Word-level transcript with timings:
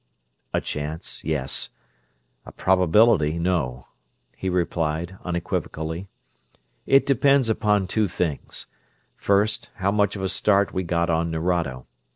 "A 0.51 0.61
chance, 0.61 1.23
yes. 1.23 1.69
A 2.43 2.51
probability, 2.51 3.37
no," 3.37 3.85
he 4.35 4.49
replied, 4.49 5.19
unequivocally. 5.23 6.07
"It 6.87 7.05
depends 7.05 7.49
upon 7.49 7.85
two 7.85 8.07
things. 8.07 8.65
First, 9.15 9.69
how 9.75 9.91
much 9.91 10.15
of 10.15 10.23
a 10.23 10.29
start 10.29 10.73
we 10.73 10.81
got 10.81 11.11
on 11.11 11.29
Nerado. 11.29 11.85